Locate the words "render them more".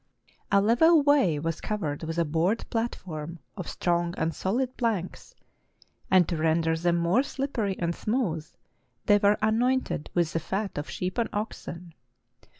6.37-7.21